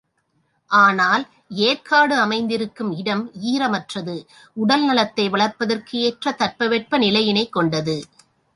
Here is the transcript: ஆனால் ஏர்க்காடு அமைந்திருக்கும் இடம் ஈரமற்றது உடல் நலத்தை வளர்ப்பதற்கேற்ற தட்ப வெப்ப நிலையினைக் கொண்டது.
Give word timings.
ஆனால் 0.71 1.23
ஏர்க்காடு 1.55 2.15
அமைந்திருக்கும் 2.19 2.91
இடம் 2.91 3.31
ஈரமற்றது 3.43 4.15
உடல் 4.53 4.85
நலத்தை 4.85 5.29
வளர்ப்பதற்கேற்ற 5.29 6.35
தட்ப 6.35 6.67
வெப்ப 6.67 6.97
நிலையினைக் 6.97 7.53
கொண்டது. 7.53 7.97